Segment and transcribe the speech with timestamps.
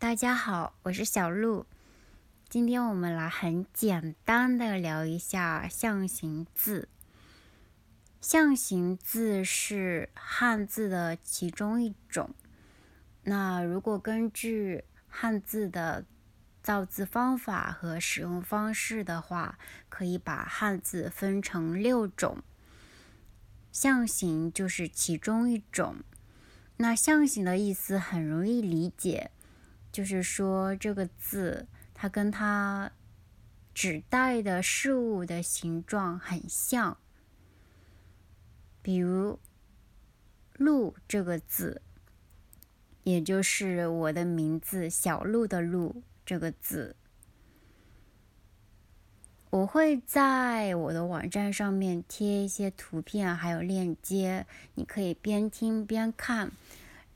[0.00, 1.66] 大家好，我是小鹿。
[2.48, 6.88] 今天我们来很简单的聊一下象形字。
[8.20, 12.32] 象形字是汉字的其中一种。
[13.24, 16.06] 那如果根据汉字的
[16.62, 19.58] 造字方法和使用方式的话，
[19.88, 22.44] 可以把汉字分成六种。
[23.72, 25.96] 象形就是其中一种。
[26.76, 29.32] 那象形的意思很容易理解，
[29.98, 31.66] 就是说这个字。
[31.92, 32.92] 它跟它
[33.74, 36.96] 指代的事物的形状很像，
[38.80, 39.40] 比如
[40.54, 41.82] “鹿”这个字，
[43.02, 46.94] 也就是我的名字“小鹿”的“鹿”这个字。
[49.50, 56.52] 我会在我的网站上面贴一些图片，还有链接，你可以边听边看，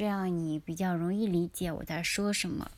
[0.00, 2.70] 这样你比较容易理解我在说什么。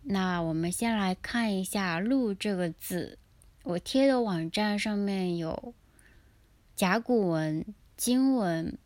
[0.00, 3.18] 那我们先来看一下“鹿”这个字，
[3.62, 5.74] 我贴的网站上面有
[6.74, 7.62] 甲骨文、
[7.94, 8.78] 金文、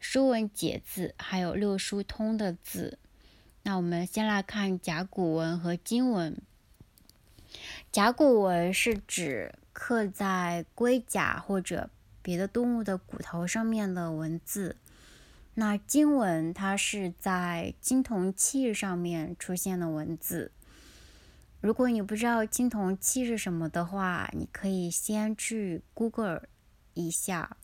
[0.00, 2.98] 说文解字，还有六书通的字。
[3.62, 6.36] 那我们先来看甲骨文和金文。
[7.92, 11.88] 甲骨文是指刻在龟甲或者
[12.22, 14.74] 别的动物的骨头上面的文字。
[15.54, 20.50] 那金文它是在青铜器上面出现的文字。
[21.60, 26.48] 如果你不知道青铜器是什么的话，你可以先去 Google
[26.94, 27.56] 一下，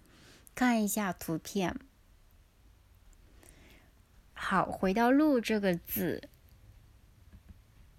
[0.55, 1.75] 看一下图片。
[4.35, 6.29] 好，回到“鹿”这个字，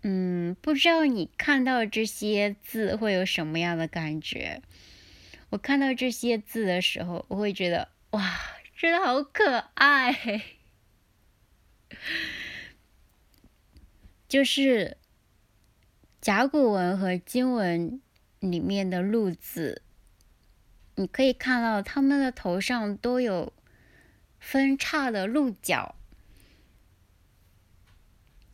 [0.04, 4.62] 嗯，不知道你看到这些字会有什么样的感觉？
[5.50, 8.40] 我看到这些字的时候，我会觉得哇！
[8.80, 10.42] 真的好可爱，
[14.26, 14.96] 就是
[16.22, 18.02] 甲骨文和金文
[18.40, 19.82] 里面的“鹿”字，
[20.96, 23.52] 你可以看到它们的头上都有
[24.40, 25.96] 分叉的鹿角。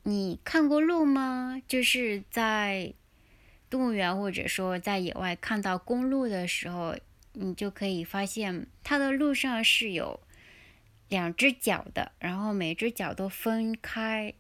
[0.02, 1.62] 你看过鹿吗？
[1.68, 2.96] 就是在
[3.70, 6.98] 动物园或者说在野外看到公鹿的时候。
[7.36, 10.20] 你就可以发现，它的路上是有
[11.10, 14.34] 两只脚的，然后每只脚都分开。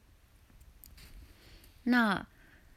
[1.83, 2.25] 那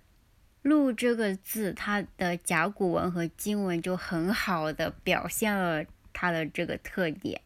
[0.61, 7.41] “鹿”这个字，它的甲骨文和金文就很好的表现了它的这个特点。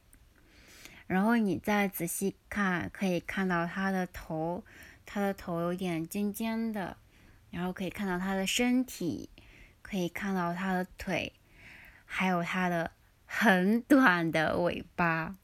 [1.06, 4.64] 然后你再仔细看，可以看到它的头，
[5.04, 6.96] 它的头有点尖尖的，
[7.50, 9.28] 然后可以看到它的身体，
[9.82, 11.32] 可以看到它的腿。
[12.14, 12.90] 还有它的
[13.24, 15.34] 很短的尾巴，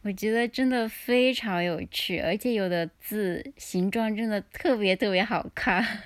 [0.00, 6.04] 我觉得真的非常有趣，而且有的字形状真的特别特别好看。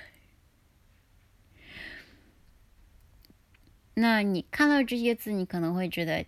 [3.95, 6.25] 那你看到这些字，你可能会觉得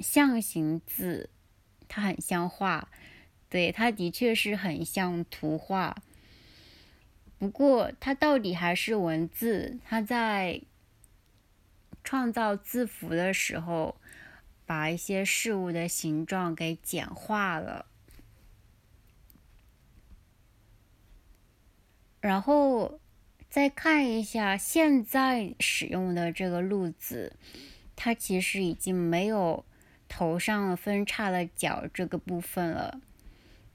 [0.00, 1.30] 象形字
[1.88, 2.90] 它很像画，
[3.48, 5.96] 对，它的确是很像图画。
[7.38, 9.78] 不过，它到底还是文字？
[9.84, 10.62] 它在
[12.06, 13.96] 创造字符的时候，
[14.64, 17.86] 把一些事物的形状给简化了。
[22.20, 23.00] 然后
[23.50, 27.32] 再看一下现在使用的这个“路”字，
[27.96, 29.64] 它其实已经没有
[30.08, 33.00] 头上分叉的角这个部分了，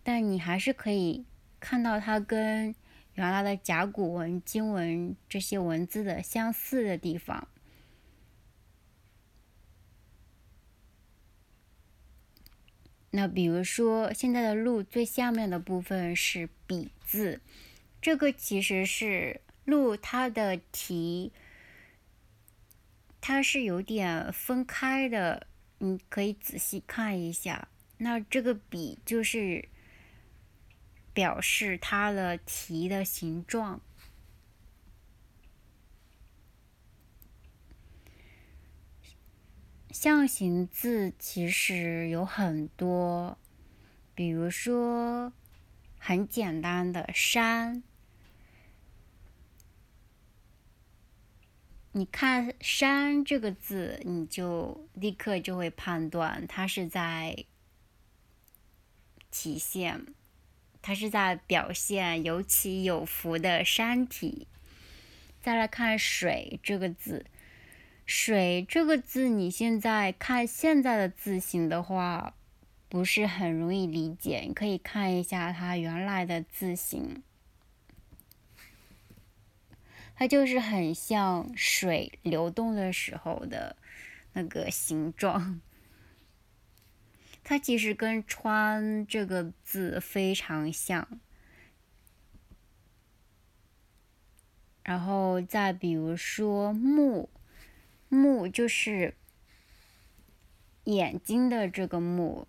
[0.04, 1.26] 但你还是可以
[1.60, 2.74] 看到它跟。
[3.16, 7.46] 原来的甲骨文、金文这些文字的相似的地方。
[13.12, 17.40] 那比如说，现在的“路”最下面的部分是“笔”字，
[18.02, 21.32] 这个其实是“路”它的题，
[23.22, 27.68] 它是有点分开的，你可以仔细看一下。
[27.98, 29.70] 那这个“笔”就是。
[31.14, 33.82] 表示它的题的形状。
[40.02, 43.38] 象形字其实有很多，
[44.16, 45.32] 比如说
[46.00, 47.84] 很简单的“山”，
[51.94, 57.46] 你看“山”这个字，你就立刻就会判断它是在
[59.30, 60.08] 体现。
[60.82, 64.48] 它是在表现有起有伏的山体。
[65.44, 67.24] 再来看“水”这个字
[68.14, 72.36] ，“水”这个字，你现在看现在的字形的话，
[72.90, 74.42] 不是很容易理解。
[74.46, 77.24] 你可以看一下它原来的字形，
[80.14, 83.78] 它就是很像水流动的时候的
[84.34, 85.62] 那个形状。
[87.46, 91.08] 它其实跟“川”这个字非常像。
[94.84, 97.30] 然后再比如说“木
[98.12, 99.16] ”，“目”就是
[100.84, 102.46] 眼睛的这个“目”，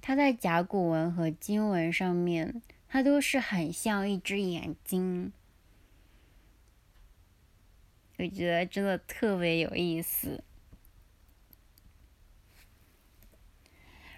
[0.00, 5.32] 它在甲骨文和金文上面，它都是很像一只眼睛。
[8.16, 10.42] 我觉得真的特别有意思。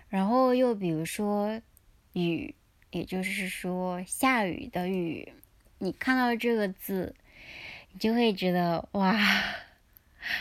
[0.08, 1.60] 然后又比如说
[2.14, 2.54] “雨”，
[2.92, 5.32] 也就是说下雨的“雨”，
[5.78, 7.14] 你看到这个字，
[7.92, 9.18] 你就会觉得哇，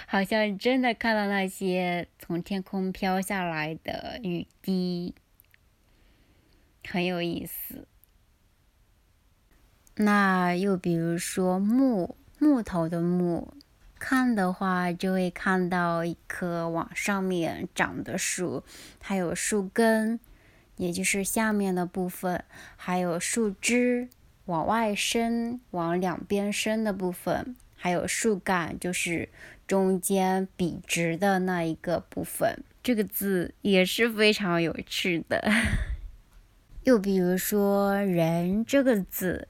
[0.06, 5.16] 好像真的看到那些从天空飘下来的雨滴，
[6.88, 7.88] 很有意思。
[9.96, 13.54] 那又比如说“木”，木头的“木”。
[13.98, 18.64] 看的话，就会看到一棵往上面长的树，
[19.02, 20.20] 还有树根，
[20.76, 22.44] 也就是下面的部分，
[22.76, 24.10] 还有树枝
[24.46, 29.30] 往外伸、往两边伸的部分，还有树干，就是
[29.68, 32.64] 中间笔直的那一个部分。
[32.84, 35.52] 这个字也是非常有趣的。
[36.84, 39.48] 又比如说“人”这个字，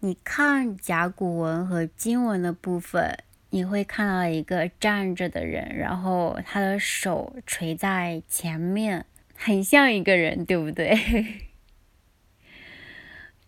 [0.00, 3.18] 你看甲骨文和金文的部分。
[3.52, 9.04] 你会看到一个站着的人，然后他的手垂在前面，
[9.34, 10.94] 很像一个人，对不对？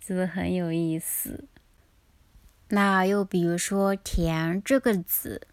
[0.04, 1.44] 是不是很有意思。
[2.70, 5.46] 那又比如说“田”这个字，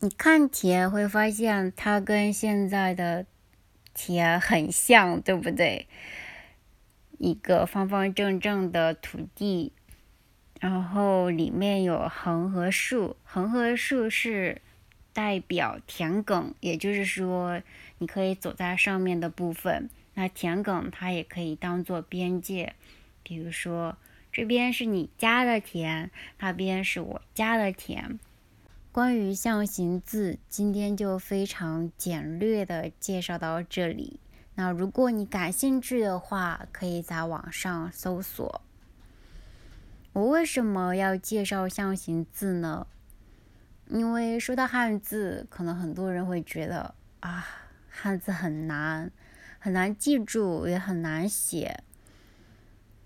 [0.00, 3.24] 你看“田”会发现它跟现在的
[3.94, 5.86] “田”很像，对不对？
[7.18, 9.72] 一个方方正正的土地。
[10.60, 14.62] 然后里面有横和竖，横和竖是
[15.12, 17.60] 代表田埂，也就是说
[17.98, 19.90] 你可以走在上面的部分。
[20.14, 22.74] 那田埂它也可以当做边界，
[23.22, 23.96] 比如说
[24.32, 28.18] 这边是你家的田，那边是我家的田。
[28.94, 34.20] 关于象形字，今天就非常简略的介绍到这里。
[34.54, 38.62] 那如果你感兴趣的话，可以在网上搜索。
[40.12, 42.86] 我为什么要介绍象形字呢？
[43.88, 47.44] 因为说到汉字，可能很多人会觉得啊，
[47.88, 49.10] 汉字很难，
[49.58, 51.82] 很难记住，也很难写。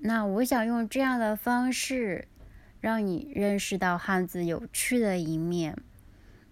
[0.00, 2.28] 那我想用这样的方式，
[2.80, 5.76] 让你认识到汉字有趣的一面。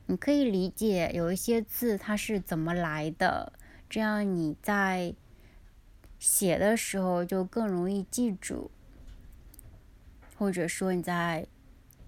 [0.06, 3.52] 你可以理解有一些字它是怎么来的，
[3.88, 5.14] 这样你在
[6.18, 8.70] 写的时候就更容易记住。
[10.38, 11.46] 或者说你在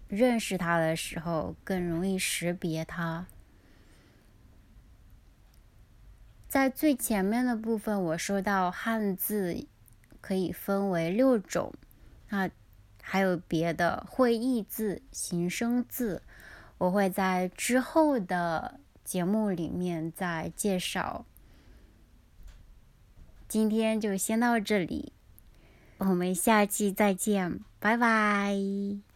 [0.07, 3.27] 认识它的时候更容易识别它。
[6.47, 9.67] 在最前面的部分，我说到汉字
[10.21, 11.73] 可以分为六种，
[12.29, 12.51] 那
[13.11, 16.21] 还有别的会意字、形声字，
[16.77, 21.25] 我会在之后的节目里面再介绍。
[23.49, 25.15] 今天就先到这里。
[25.97, 29.08] 我们下期再见，拜拜。